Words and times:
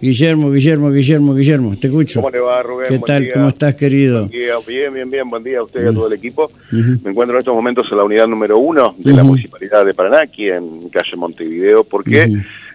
Guillermo, 0.00 0.50
Guillermo, 0.50 0.90
Guillermo, 0.90 1.34
Guillermo, 1.34 1.78
te 1.78 1.88
escucho. 1.88 2.20
¿Cómo 2.20 2.30
le 2.30 2.40
va, 2.40 2.62
Rubén? 2.62 2.86
¿Qué 2.88 2.96
Buen 2.96 3.02
tal? 3.02 3.24
día. 3.24 3.34
¿Cómo 3.34 3.48
estás, 3.48 3.74
querido? 3.74 4.28
Bien, 4.28 4.94
bien, 4.94 5.10
bien. 5.10 5.28
Buen 5.28 5.42
día 5.42 5.58
a 5.58 5.62
usted 5.62 5.84
y 5.84 5.88
a 5.88 5.92
todo 5.92 6.06
el 6.06 6.14
equipo. 6.14 6.50
Me 6.70 7.10
encuentro 7.10 7.36
en 7.36 7.38
estos 7.40 7.54
momentos 7.54 7.86
en 7.90 7.96
la 7.98 8.04
unidad 8.04 8.26
número 8.26 8.58
uno 8.58 8.94
de 8.98 9.12
la. 9.12 9.22
Municipalidad 9.22 9.84
de 9.84 9.92
Paraná, 9.92 10.22
aquí 10.22 10.48
en 10.48 10.88
calle 10.88 11.16
Montevideo, 11.16 11.84
porque 11.84 12.32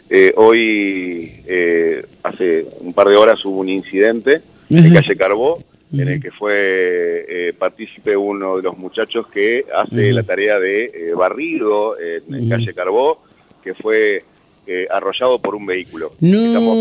eh, 0.09 0.33
hoy, 0.35 1.31
eh, 1.47 2.05
hace 2.21 2.65
un 2.81 2.93
par 2.93 3.07
de 3.09 3.15
horas, 3.15 3.43
hubo 3.43 3.59
un 3.59 3.69
incidente 3.69 4.41
en 4.69 4.93
calle 4.93 5.15
Carbó, 5.15 5.63
en 5.91 6.07
el 6.07 6.21
que 6.21 6.31
fue 6.31 7.25
eh, 7.27 7.53
partícipe 7.57 8.15
uno 8.15 8.57
de 8.57 8.63
los 8.63 8.77
muchachos 8.77 9.27
que 9.33 9.65
hace 9.75 10.11
la 10.13 10.23
tarea 10.23 10.59
de 10.59 10.85
eh, 10.85 11.13
barrido 11.15 11.95
en, 11.99 12.35
en 12.35 12.49
calle 12.49 12.73
Carbó, 12.73 13.23
que 13.63 13.73
fue 13.73 14.23
eh, 14.67 14.87
arrollado 14.91 15.39
por 15.39 15.55
un 15.55 15.65
vehículo. 15.65 16.11
Estamos- 16.21 16.77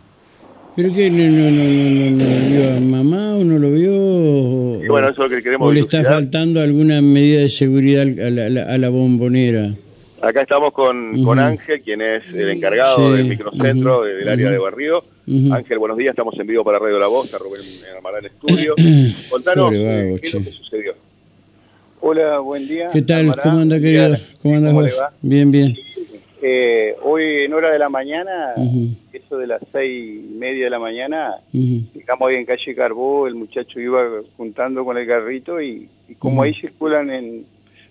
¿Pero 0.76 0.92
qué? 0.94 1.08
¿No, 1.10 1.16
no, 1.24 1.50
no, 1.50 1.64
no, 1.64 1.90
no, 2.10 2.10
no 2.10 2.24
lo 2.24 2.48
vio 2.50 2.76
a 2.76 2.80
mamá 2.80 3.36
o 3.36 3.44
no 3.44 3.58
lo 3.58 3.70
vio? 3.70 3.94
O, 3.96 4.84
Y 4.84 4.88
bueno, 4.88 5.08
eso 5.08 5.24
es 5.24 5.30
lo 5.30 5.36
que 5.36 5.42
queremos 5.42 5.68
¿O 5.68 5.72
le 5.72 5.80
está 5.80 5.98
dilucidar. 5.98 6.20
faltando 6.22 6.60
alguna 6.60 7.00
medida 7.00 7.40
de 7.40 7.48
seguridad 7.48 8.02
a 8.02 8.30
la, 8.30 8.46
a 8.46 8.50
la- 8.50 8.62
a 8.74 8.78
la 8.78 8.88
bombonera? 8.90 9.74
Acá 10.20 10.42
estamos 10.42 10.72
con, 10.72 11.22
con 11.24 11.38
Ángel, 11.38 11.80
quien 11.82 12.00
es 12.02 12.22
el 12.34 12.50
encargado 12.50 12.96
Sí, 13.10 13.16
del 13.16 13.26
microcentro, 13.26 14.02
del 14.02 14.28
área 14.28 14.50
de 14.50 14.58
barrido. 14.58 15.04
Ujú. 15.26 15.52
Ángel, 15.54 15.78
buenos 15.78 15.96
días, 15.98 16.10
estamos 16.10 16.34
en 16.38 16.46
vivo 16.46 16.62
para 16.64 16.78
Radio 16.78 16.98
La 16.98 17.06
Voz, 17.06 17.26
está 17.26 17.38
Rubén 17.38 17.60
Armarán 17.96 18.24
Estudio. 18.26 18.74
Contanos 19.30 19.66
Pobre 19.66 20.14
eh, 20.14 20.16
qué 20.20 20.28
es 20.28 20.34
lo 20.34 20.40
que 20.40 20.50
sucedió. 20.50 20.94
Hola, 22.08 22.38
buen 22.38 22.68
día. 22.68 22.88
¿Qué 22.92 23.02
tal? 23.02 23.34
¿Cómo 23.42 23.58
anda, 23.58 23.80
querido? 23.80 24.14
¿Cómo 24.40 24.54
andas 24.54 24.70
¿Cómo 24.70 24.80
vos? 24.82 24.90
le 24.92 24.96
va? 24.96 25.10
Bien, 25.22 25.50
bien. 25.50 25.74
Eh, 26.40 26.94
hoy 27.02 27.24
en 27.42 27.52
hora 27.52 27.72
de 27.72 27.80
la 27.80 27.88
mañana, 27.88 28.54
eso 29.12 29.36
de 29.38 29.48
las 29.48 29.60
seis 29.72 30.20
y 30.24 30.34
media 30.38 30.66
de 30.66 30.70
la 30.70 30.78
mañana, 30.78 31.34
estamos 31.98 32.28
ahí 32.28 32.36
en 32.36 32.44
calle 32.44 32.76
Carbó, 32.76 33.26
el 33.26 33.34
muchacho 33.34 33.80
iba 33.80 34.04
juntando 34.36 34.84
con 34.84 34.96
el 34.96 35.04
carrito 35.04 35.60
y, 35.60 35.88
y 36.08 36.14
como 36.14 36.42
ahí 36.42 36.54
circulan 36.54 37.10
en, 37.10 37.44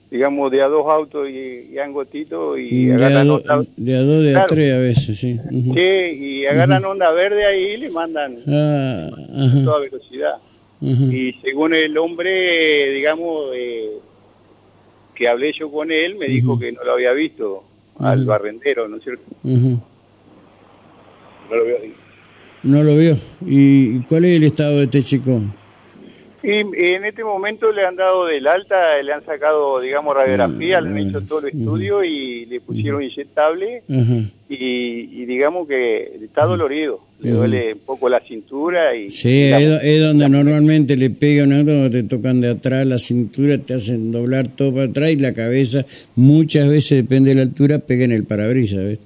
digamos, 0.10 0.50
de 0.50 0.62
a 0.62 0.70
dos 0.70 0.86
autos 0.90 1.28
y, 1.28 1.72
y 1.74 1.78
angotito 1.80 2.58
y 2.58 2.86
De 2.86 2.94
a, 2.94 2.96
agarran 2.96 3.28
do- 3.28 3.36
onda, 3.36 3.62
de 3.76 3.96
a 3.98 4.02
dos, 4.02 4.24
de 4.24 4.36
a 4.38 4.46
tres 4.48 4.74
a 4.76 4.78
veces, 4.80 5.20
sí. 5.20 5.38
Sí, 5.52 5.82
y 5.82 6.46
agarran 6.46 6.86
onda 6.86 7.12
verde 7.12 7.46
ahí 7.46 7.64
y 7.74 7.78
le 7.80 7.90
mandan 7.90 8.38
Ah, 8.48 9.10
a 9.12 9.64
toda 9.66 9.80
velocidad. 9.80 10.36
Y 10.82 11.34
según 11.42 11.74
el 11.74 11.98
hombre, 11.98 12.92
digamos, 12.92 13.42
eh, 13.56 13.90
que 15.16 15.28
hablé 15.28 15.54
yo 15.54 15.72
con 15.72 15.92
él, 15.92 16.16
me 16.16 16.28
dijo 16.28 16.60
que 16.60 16.72
no 16.72 16.84
lo 16.84 16.94
había 16.94 17.14
visto 17.14 17.64
al 18.00 18.26
barrendero, 18.26 18.88
¿no 18.88 18.98
es 18.98 19.04
cierto? 19.04 19.24
No 19.44 19.82
lo 21.50 21.66
veo 21.66 21.78
ahí. 21.82 21.94
No 22.64 22.84
lo 22.84 22.96
vio. 22.98 23.16
¿Y 23.46 24.00
cuál 24.02 24.26
es 24.26 24.38
el 24.38 24.44
estado 24.44 24.78
de 24.78 24.84
este 24.84 25.04
chico? 25.04 25.42
Y 26.44 26.60
en 26.60 27.06
este 27.06 27.24
momento 27.24 27.72
le 27.72 27.86
han 27.86 27.96
dado 27.96 28.26
del 28.26 28.46
alta, 28.46 29.02
le 29.02 29.14
han 29.14 29.26
sacado, 29.26 29.80
digamos, 29.80 30.16
radiografía, 30.16 30.80
le 30.82 30.90
han 30.90 30.98
hecho 30.98 31.22
todo 31.22 31.40
el 31.40 31.58
estudio 31.58 32.04
y 32.04 32.46
le 32.46 32.62
pusieron 32.62 33.02
inyectable 33.02 33.84
y 34.50 35.26
digamos 35.26 35.68
que 35.68 36.20
está 36.24 36.46
dolorido, 36.46 37.00
le 37.20 37.32
duele 37.32 37.74
un 37.74 37.80
poco 37.80 38.10
la 38.10 38.20
cintura 38.20 38.96
y... 38.96 39.10
Sí, 39.10 39.30
y 39.30 39.50
la- 39.50 39.62
es, 39.62 39.70
do- 39.70 39.82
es 39.82 40.02
donde 40.02 40.30
normalmente 40.30 40.96
le 40.98 41.10
pega 41.10 41.44
un 41.46 41.54
auto, 41.54 41.66
cuando 41.72 41.90
te 41.90 42.04
tocan 42.04 42.42
de 42.42 42.50
atrás 42.50 42.86
la 42.86 43.00
cintura, 43.00 43.58
te 43.58 43.74
hacen 43.76 44.12
doblar 44.12 44.48
todo 44.50 44.74
para 44.74 44.86
atrás 44.88 45.12
y 45.12 45.16
la 45.18 45.34
cabeza, 45.34 45.86
muchas 46.16 46.68
veces, 46.68 46.98
depende 47.04 47.30
de 47.30 47.36
la 47.36 47.42
altura, 47.44 47.80
pega 47.80 48.06
en 48.06 48.12
el 48.12 48.24
parabrisas, 48.26 48.84
¿ves? 48.84 49.00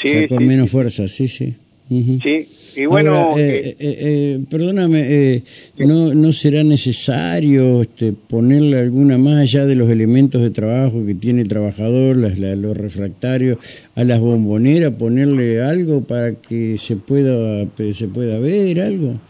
sí, 0.00 0.08
o 0.08 0.10
sea, 0.12 0.28
con 0.28 0.38
sí, 0.38 0.44
menos 0.44 0.70
fuerza, 0.70 1.06
sí, 1.08 1.28
sí. 1.28 1.54
Sí. 1.88 2.48
Y 2.76 2.86
bueno, 2.86 3.14
Ahora, 3.14 3.40
eh, 3.42 3.58
eh, 3.68 3.76
eh, 3.78 3.96
eh, 4.00 4.40
perdóname, 4.50 5.04
eh, 5.06 5.42
¿no, 5.78 6.12
¿no 6.14 6.32
será 6.32 6.64
necesario 6.64 7.82
este, 7.82 8.12
ponerle 8.12 8.78
alguna 8.78 9.16
más 9.18 9.42
allá 9.42 9.64
de 9.66 9.74
los 9.76 9.88
elementos 9.90 10.42
de 10.42 10.50
trabajo 10.50 11.04
que 11.06 11.14
tiene 11.14 11.42
el 11.42 11.48
trabajador, 11.48 12.16
las, 12.16 12.38
la- 12.38 12.56
los 12.56 12.76
refractarios, 12.76 13.58
a 13.94 14.02
las 14.02 14.18
bomboneras, 14.18 14.92
ponerle 14.94 15.62
algo 15.62 16.00
para 16.02 16.34
que 16.34 16.76
se 16.78 16.96
pueda, 16.96 17.64
se 17.92 18.08
pueda 18.08 18.38
ver 18.38 18.80
algo? 18.80 19.20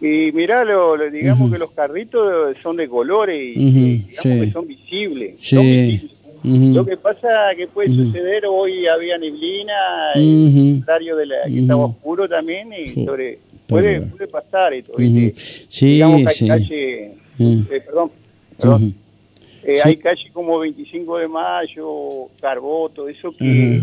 y 0.00 0.32
mirá, 0.32 0.64
lo, 0.64 0.96
lo- 0.96 1.10
digamos 1.10 1.50
que 1.50 1.58
los 1.58 1.70
carritos 1.72 2.56
son 2.62 2.76
de 2.76 2.88
colores 2.88 3.40
y, 3.56 3.58
digamos 3.58 4.22
sí. 4.22 4.40
que 4.40 4.50
son 4.52 4.66
visibles. 4.66 5.32
Sí. 5.38 5.56
son 5.56 5.66
visibles. 5.66 6.13
Lo 6.44 6.84
que 6.84 6.98
pasa 6.98 7.54
que 7.56 7.66
puede 7.68 7.88
suceder, 7.88 8.44
hoy 8.46 8.86
había 8.86 9.16
neblina, 9.16 9.72
Ujú. 10.14 10.20
el 10.76 10.82
horario 10.82 11.16
de 11.16 11.26
la, 11.26 11.36
que 11.46 11.60
estaba 11.60 11.86
oscuro 11.86 12.28
también, 12.28 12.70
y 12.70 13.06
sobre, 13.06 13.38
puede, 13.66 14.02
puede 14.02 14.26
pasar 14.26 14.74
esto. 14.74 14.92
Sí, 14.98 15.86
Digamos 15.86 16.20
que 16.22 16.28
hay 16.28 16.34
sí. 16.34 16.46
calle, 16.48 17.04
eh, 17.38 17.80
perdón, 17.86 18.10
perdón, 18.58 18.94
eh, 19.62 19.76
Sí. 19.82 19.88
hay 19.88 19.96
calle 19.96 20.30
como 20.34 20.58
25 20.58 21.16
de 21.16 21.28
mayo, 21.28 22.28
Carbó, 22.38 22.90
todo 22.90 23.08
eso 23.08 23.34
que, 23.34 23.80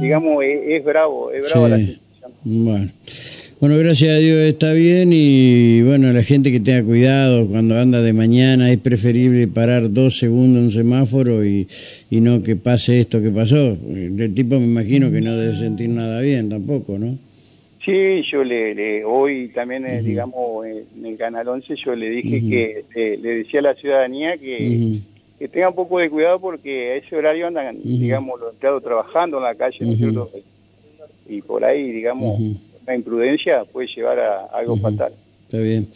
digamos, 0.00 0.42
es, 0.42 0.60
es 0.66 0.84
bravo, 0.86 1.30
es 1.30 1.46
bravo 1.46 1.68
la 1.68 1.76
situación. 1.76 2.32
Bueno. 2.42 2.90
Bueno, 3.60 3.76
gracias 3.78 4.10
a 4.12 4.18
Dios 4.18 4.38
está 4.42 4.72
bien 4.72 5.10
y 5.12 5.82
bueno, 5.82 6.12
la 6.12 6.22
gente 6.22 6.52
que 6.52 6.60
tenga 6.60 6.84
cuidado 6.84 7.44
cuando 7.48 7.76
anda 7.76 8.00
de 8.00 8.12
mañana 8.12 8.70
es 8.70 8.78
preferible 8.78 9.48
parar 9.48 9.92
dos 9.92 10.16
segundos 10.18 10.58
en 10.58 10.64
un 10.66 10.70
semáforo 10.70 11.44
y, 11.44 11.66
y 12.08 12.20
no 12.20 12.40
que 12.44 12.54
pase 12.54 13.00
esto 13.00 13.20
que 13.20 13.30
pasó. 13.30 13.76
El 13.92 14.32
tipo 14.32 14.60
me 14.60 14.66
imagino 14.66 15.10
que 15.10 15.20
no 15.20 15.34
debe 15.36 15.56
sentir 15.56 15.88
nada 15.88 16.20
bien 16.20 16.48
tampoco, 16.48 16.98
¿no? 16.98 17.18
Sí, 17.84 18.22
yo 18.30 18.44
le, 18.44 18.74
le- 18.76 19.04
hoy 19.04 19.48
también, 19.48 19.84
eh, 19.86 20.02
digamos, 20.04 20.64
en 20.66 21.04
el 21.06 21.16
Canal 21.16 21.48
11 21.48 21.74
yo 21.84 21.96
le 21.96 22.10
dije 22.10 22.40
que 22.48 22.84
eh, 22.94 23.18
le 23.20 23.28
decía 23.38 23.58
a 23.58 23.62
la 23.64 23.74
ciudadanía 23.74 24.36
que, 24.38 24.98
que 25.36 25.48
tenga 25.48 25.70
un 25.70 25.74
poco 25.74 25.98
de 25.98 26.10
cuidado 26.10 26.38
porque 26.38 26.90
a 26.92 26.94
ese 26.96 27.16
horario 27.16 27.48
andan, 27.48 27.76
digamos, 27.82 28.38
los 28.38 28.52
empleados 28.52 28.84
trabajando 28.84 29.38
en 29.38 29.42
la 29.44 29.54
calle, 29.56 29.78
¿no 29.80 29.92
es 29.92 29.98
cierto? 29.98 30.30
Y 31.28 31.42
por 31.42 31.64
ahí, 31.64 31.90
digamos. 31.90 32.40
Una 32.88 32.96
imprudencia 32.96 33.64
puede 33.64 33.86
llevar 33.94 34.18
a 34.18 34.46
algo 34.46 34.76
fatal. 34.78 35.12
Está 35.44 35.58
bien. 35.58 35.88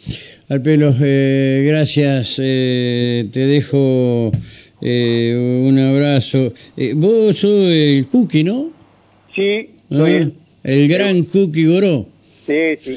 Alpelo, 0.49 0.93
eh, 1.01 1.63
gracias. 1.67 2.35
eh, 2.39 3.27
te 3.31 3.39
dejo 3.47 4.31
eh, 4.79 5.63
un 5.67 5.77
abrazo. 5.79 6.53
Eh, 6.77 6.93
vos 6.95 7.35
sos 7.37 7.65
el 7.71 8.07
Cookie, 8.07 8.43
¿no? 8.43 8.69
Sí, 9.35 9.69
Ah, 9.89 9.95
estoy 9.95 10.11
bien. 10.11 10.33
el 10.63 10.87
gran 10.87 11.23
Cookie 11.23 11.65
Goró. 11.65 12.05
Sí, 12.45 12.75
sí. 12.79 12.95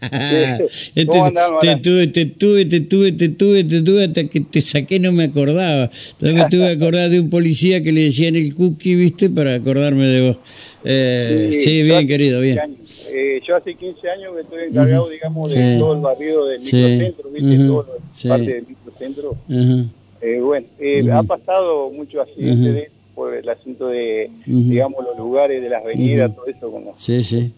Este, 0.00 1.06
¿Cómo 1.06 1.26
andás, 1.26 1.50
te 1.60 1.76
tuve, 1.76 2.06
te 2.08 2.26
tuve, 2.26 2.64
te 2.66 2.80
tuve, 2.80 3.12
te 3.12 3.28
tuve, 3.28 3.64
te 3.64 3.82
tuve 3.82 4.04
hasta 4.04 4.24
que 4.24 4.40
te 4.40 4.60
saqué, 4.60 4.98
no 4.98 5.12
me 5.12 5.24
acordaba. 5.24 5.84
Entonces 6.10 6.34
me 6.34 6.48
tuve 6.48 6.66
que 6.68 6.72
acordar 6.84 7.10
de 7.10 7.20
un 7.20 7.30
policía 7.30 7.82
que 7.82 7.92
le 7.92 8.02
decían 8.04 8.36
el 8.36 8.54
cookie, 8.54 8.94
¿viste? 8.94 9.28
Para 9.30 9.54
acordarme 9.54 10.06
de 10.06 10.28
vos. 10.28 10.38
Eh, 10.84 11.60
sí, 11.64 11.82
bien, 11.82 12.06
querido, 12.06 12.40
15 12.42 12.60
bien. 12.66 12.76
eh, 13.14 13.40
yo 13.46 13.56
hace 13.56 13.74
15 13.74 14.08
años 14.10 14.34
que 14.34 14.40
estoy 14.42 14.64
encargado, 14.68 15.08
digamos, 15.08 15.50
de 15.52 15.74
Sí. 15.74 15.78
todo 15.78 15.94
el 15.94 16.00
barrio 16.00 16.44
del 16.46 16.60
microcentro, 16.60 17.30
¿viste? 17.30 17.54
Ujú. 17.54 17.66
Todo 17.66 17.82
lo- 17.82 18.28
parte 18.28 18.54
del 18.54 18.66
microcentro. 18.66 19.36
Eh, 20.22 20.40
bueno, 20.40 20.66
eh, 20.80 21.04
ha 21.12 21.22
pasado 21.22 21.90
muchos 21.90 22.20
accidentes 22.22 22.58
Ujú. 22.60 22.72
de- 22.74 22.90
por 23.14 23.32
el 23.34 23.48
asunto 23.48 23.88
de, 23.88 24.28
digamos, 24.44 25.04
los 25.04 25.16
lugares 25.16 25.62
de 25.62 25.68
las 25.68 25.82
avenidas, 25.84 26.34
todo 26.34 26.46
eso 26.46 26.70
con 26.72 26.84
los, 26.86 26.98
Sí, 26.98 27.22
sí. 27.22 27.52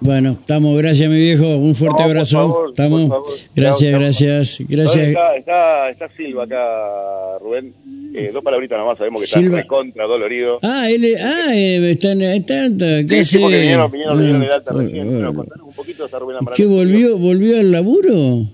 Bueno, 0.00 0.30
estamos, 0.40 0.78
gracias 0.78 1.10
mi 1.10 1.16
viejo, 1.18 1.56
un 1.56 1.74
fuerte 1.74 1.94
No, 2.02 2.06
por 2.06 2.10
abrazo. 2.16 2.36
favor, 2.38 2.68
estamos. 2.70 3.00
por 3.02 3.10
favor. 3.10 3.30
Gracias, 3.56 3.92
gracias, 3.98 4.58
gracias. 4.68 5.08
Está, 5.08 5.36
está, 5.36 5.90
está 5.90 6.08
Silva 6.16 6.44
acá, 6.44 7.38
Rubén. 7.40 7.72
Eh, 8.14 8.30
dos 8.32 8.42
palabritas 8.42 8.78
nomás, 8.78 8.98
sabemos 8.98 9.20
que 9.22 9.26
Silva. 9.26 9.58
está 9.60 9.62
recontra 9.62 10.04
dolorido. 10.06 10.58
Ah, 10.62 10.88
él, 10.90 11.04
ah, 11.22 11.50
eh, 11.54 11.90
está 11.90 12.12
en 12.12 12.22
está, 12.22 12.66
está- 12.66 13.04
¿qué 13.06 13.24
Sí, 13.24 13.30
sí, 13.32 13.36
hace? 13.36 13.40
porque 13.40 13.58
vinieron, 13.60 13.90
vinieron, 13.90 14.14
Ah, 14.14 14.20
vinieron 14.20 14.42
el 14.44 14.52
alta 14.52 14.72
bueno, 14.72 14.88
recién. 14.88 15.06
bueno. 15.12 15.34
Contanos 15.34 15.66
un 15.66 15.74
poquito, 15.74 16.08
Rubén 16.18 16.36
¿Qué 16.56 16.66
volvió, 16.66 17.18
volvió 17.18 17.58
al 17.60 17.72
laburo? 17.72 18.46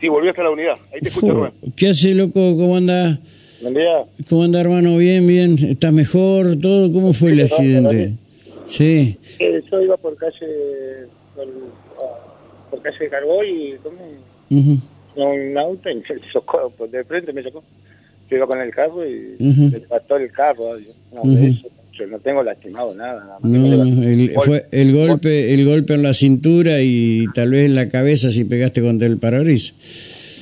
Sí, 0.00 0.08
volvió 0.08 0.30
hasta 0.30 0.42
la 0.42 0.50
unidad. 0.50 0.76
Ahí 0.92 1.00
te 1.02 1.08
escucho, 1.10 1.32
Rubén. 1.32 1.52
¿Qué 1.76 1.88
hace, 1.90 2.14
loco? 2.14 2.56
¿Cómo 2.56 2.76
anda? 2.76 3.18
Buen 3.60 3.74
día. 3.74 4.04
¿Cómo 4.28 4.44
anda, 4.44 4.60
hermano? 4.60 4.96
Bien, 4.96 5.26
bien. 5.26 5.56
¿Estás 5.58 5.92
mejor? 5.92 6.56
¿Todo? 6.60 6.90
¿Cómo 6.92 7.12
fue 7.12 7.32
el 7.32 7.40
accidente? 7.42 8.12
Sí. 8.68 9.18
Eh, 9.38 9.62
yo 9.70 9.80
iba 9.82 9.96
por 9.96 10.16
calle 10.16 11.06
por, 11.34 11.46
ah, 12.02 12.68
por 12.70 12.82
calle 12.82 12.98
de 13.00 13.08
Carbó 13.08 13.42
y 13.42 13.76
tomé 13.82 14.02
un 15.16 15.58
auto 15.58 15.90
y 15.90 15.94
me 15.96 16.02
chocó, 16.32 16.72
pues, 16.76 16.90
de 16.92 17.04
frente 17.04 17.32
me 17.32 17.42
chocó. 17.42 17.64
Yo 18.30 18.36
iba 18.36 18.46
con 18.46 18.60
el 18.60 18.70
carro 18.74 19.08
y 19.08 19.36
Ujú. 19.40 19.62
me 19.72 19.80
pasó 19.80 20.16
el 20.16 20.30
carro. 20.30 20.76
No, 21.12 21.22
Ujú. 21.22 21.34
de 21.34 21.48
eso, 21.48 21.68
yo 21.98 22.06
no 22.06 22.18
tengo 22.20 22.42
lastimado 22.42 22.94
nada. 22.94 23.20
nada 23.24 23.38
más 23.40 23.50
No, 23.50 23.84
me 23.96 24.12
el, 24.12 24.30
fue 24.34 24.66
el 24.70 24.92
golpe, 24.94 25.54
el 25.54 25.64
golpe 25.64 25.94
en 25.94 26.02
la 26.02 26.12
cintura 26.14 26.80
y 26.82 27.26
tal 27.34 27.50
vez 27.50 27.64
en 27.66 27.74
la 27.74 27.88
cabeza 27.88 28.30
si 28.30 28.44
pegaste 28.44 28.82
contra 28.82 29.06
el 29.06 29.18
parabrisas. 29.18 29.74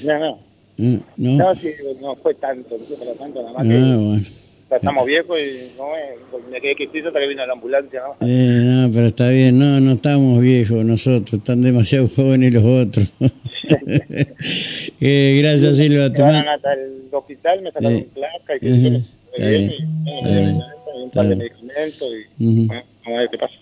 No, 0.04 0.18
no. 0.18 0.38
Mm, 0.78 0.96
¿No? 1.16 1.38
No, 1.38 1.54
sí, 1.54 1.68
no 2.02 2.16
fue 2.16 2.34
tanto, 2.34 2.76
no 2.76 2.84
fue 2.84 2.96
para 2.96 3.14
tanto, 3.14 3.40
nada 3.40 3.52
más 3.54 3.66
Ah, 3.66 3.68
que 3.68 3.78
bueno. 3.78 4.22
Ya 4.68 4.76
estamos 4.78 5.06
viejos 5.06 5.38
y 5.38 5.76
no 5.78 5.90
me, 5.90 6.50
me 6.50 6.60
quedé 6.60 6.74
quietito 6.74 7.08
hasta 7.08 7.20
que 7.20 7.28
vino 7.28 7.46
la 7.46 7.52
ambulancia. 7.52 8.00
¿no? 8.20 8.26
Eh, 8.26 8.60
no, 8.64 8.90
pero 8.92 9.06
está 9.06 9.28
bien, 9.28 9.58
no, 9.58 9.80
no 9.80 9.92
estamos 9.92 10.40
viejos 10.40 10.84
nosotros, 10.84 11.34
están 11.34 11.62
demasiado 11.62 12.08
jóvenes 12.08 12.52
los 12.52 12.64
otros. 12.64 13.12
eh, 15.00 15.38
gracias 15.42 15.76
Silva. 15.76 16.08
Me 16.08 16.20
van 16.22 16.48
hasta 16.48 16.72
el 16.72 17.08
hospital, 17.12 17.62
me 17.62 17.70
sacaron 17.72 17.96
Eh, 17.98 18.08
placa 18.12 18.56
y 18.56 18.60
que 18.60 18.66
está 18.66 19.46
bien, 19.48 19.70
y, 19.70 20.10
está 20.10 20.28
bien, 20.28 20.56
y 20.56 21.00
un 21.02 21.06
está 21.06 21.14
par 21.14 21.28
de 21.28 21.34
bien. 21.34 21.38
medicamentos 21.38 22.08
y 22.38 22.44
Ujú. 22.44 22.66
bueno, 22.66 22.82
vamos 23.04 23.18
a 23.18 23.20
ver 23.20 23.30
qué 23.30 23.38
pasa. 23.38 23.54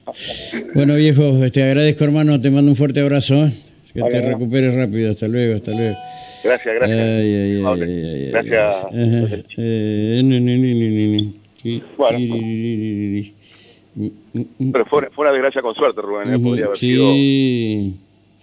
Bueno, 0.75 0.95
viejo, 0.95 1.51
te 1.53 1.63
agradezco, 1.63 2.05
hermano, 2.05 2.41
te 2.41 2.51
mando 2.51 2.71
un 2.71 2.77
fuerte 2.77 3.01
abrazo. 3.01 3.49
Que 3.95 4.01
Vale, 4.01 4.11
te 4.13 4.19
hermano. 4.19 4.39
recuperes 4.39 4.75
rápido, 4.75 5.11
hasta 5.11 5.29
luego, 5.29 5.55
hasta 5.55 5.71
luego. 5.71 5.97
Gracias, 6.43 6.75
gracias. 6.75 6.99
Ay, 6.99 7.35
ay, 7.35 7.63
ay, 7.65 8.29
gracias. 8.31 8.77
Eh. 8.93 10.23
Sí, 11.63 11.83
Bueno. 11.97 12.19
Pero 14.73 14.87
fue, 14.87 15.09
fue 15.15 15.25
una 15.25 15.33
desgracia 15.33 15.63
con 15.63 15.75
suerte, 15.75 16.03
Rubén. 16.03 16.35
¿eh? 16.35 16.39
Podría 16.41 16.65
haber 16.67 16.77
sido, 16.77 17.13
sí, 17.13 17.95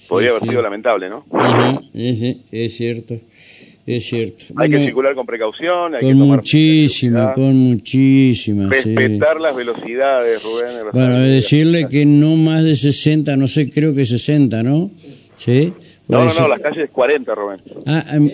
podría 0.08 0.30
sí, 0.30 0.32
haber 0.32 0.42
sí. 0.44 0.50
sido 0.50 0.62
lamentable, 0.62 1.10
¿no? 1.10 1.26
Ajá, 1.32 1.82
es 1.94 2.78
cierto, 2.78 3.18
es 3.86 4.06
cierto. 4.06 4.46
Hay 4.56 4.70
que 4.70 4.76
Bueno, 4.78 4.86
circular 4.86 5.16
con 5.16 5.26
precaución, 5.26 5.96
hay 5.96 6.00
que 6.00 6.06
con 6.08 6.20
tomar 6.20 6.38
muchísima, 6.38 7.34
con 7.34 7.58
muchísima, 7.58 8.70
sí. 8.82 8.96
respetar 8.96 9.42
las 9.42 9.54
velocidades, 9.54 10.42
Rubén. 10.44 10.86
Bueno, 10.94 11.20
decirle 11.20 11.90
que 11.90 12.06
no 12.06 12.38
más 12.38 12.64
de 12.64 12.78
60, 12.78 13.36
no 13.36 13.50
sé, 13.50 13.70
creo 13.70 13.94
que 13.94 14.06
60, 14.06 14.64
¿no? 14.64 14.90
¿Sí? 15.44 15.74
No, 16.08 16.24
no, 16.26 16.34
no, 16.34 16.48
las 16.48 16.60
calles 16.60 16.92
40, 16.92 17.34
Rubén. 17.34 17.62
Ah, 17.88 18.04
em, 18.12 18.30